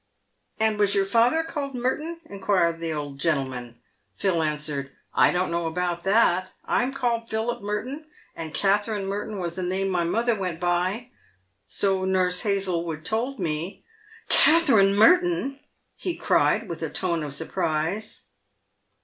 [0.59, 3.77] "And was your father called Merton?" inquired the old gentleman.
[4.15, 6.53] Phil answered, "I don't know about that.
[6.65, 11.11] I'm called Philip Merton, and Katherine Merton was the name my mother went by—
[11.67, 13.83] so Nurse Hazlewood told me.""
[14.27, 15.59] Katherine Merton!"
[15.95, 18.25] he cried, with a tone of surprise.